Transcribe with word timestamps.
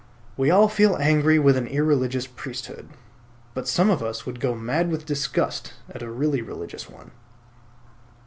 We 0.35 0.49
all 0.49 0.67
feel 0.67 0.95
angry 0.99 1.37
with 1.37 1.55
an 1.57 1.67
irreligious 1.67 2.25
priesthood; 2.25 2.89
but 3.53 3.67
some 3.67 3.91
of 3.91 4.01
us 4.01 4.25
would 4.25 4.39
go 4.39 4.55
mad 4.55 4.89
with 4.89 5.05
disgust 5.05 5.75
at 5.93 6.01
a 6.01 6.09
really 6.09 6.41
religious 6.41 6.89
one. 6.89 7.11